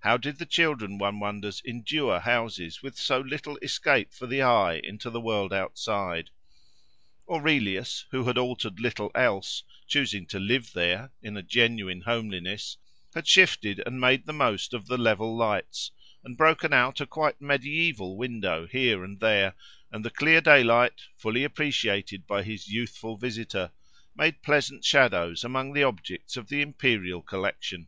How 0.00 0.16
did 0.16 0.40
the 0.40 0.46
children, 0.46 0.98
one 0.98 1.20
wonders, 1.20 1.62
endure 1.64 2.18
houses 2.18 2.82
with 2.82 2.98
so 2.98 3.20
little 3.20 3.56
escape 3.58 4.12
for 4.12 4.26
the 4.26 4.42
eye 4.42 4.80
into 4.82 5.10
the 5.10 5.20
world 5.20 5.52
outside? 5.52 6.30
Aurelius, 7.30 8.04
who 8.10 8.24
had 8.24 8.36
altered 8.36 8.80
little 8.80 9.12
else, 9.14 9.62
choosing 9.86 10.26
to 10.26 10.40
live 10.40 10.72
there, 10.72 11.12
in 11.22 11.36
a 11.36 11.42
genuine 11.44 12.00
homeliness, 12.00 12.78
had 13.14 13.28
shifted 13.28 13.80
and 13.86 14.00
made 14.00 14.26
the 14.26 14.32
most 14.32 14.74
of 14.74 14.88
the 14.88 14.98
level 14.98 15.36
lights, 15.36 15.92
and 16.24 16.36
broken 16.36 16.72
out 16.72 17.00
a 17.00 17.06
quite 17.06 17.40
medieval 17.40 18.16
window 18.16 18.66
here 18.66 19.04
and 19.04 19.20
there, 19.20 19.54
and 19.92 20.04
the 20.04 20.10
clear 20.10 20.40
daylight, 20.40 21.02
fully 21.16 21.44
appreciated 21.44 22.26
by 22.26 22.42
his 22.42 22.66
youthful 22.66 23.16
visitor, 23.16 23.70
made 24.16 24.42
pleasant 24.42 24.84
shadows 24.84 25.44
among 25.44 25.72
the 25.74 25.84
objects 25.84 26.36
of 26.36 26.48
the 26.48 26.60
imperial 26.60 27.22
collection. 27.22 27.86